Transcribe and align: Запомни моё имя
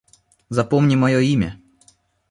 Запомни 0.49 0.95
моё 1.03 1.19
имя 1.29 1.55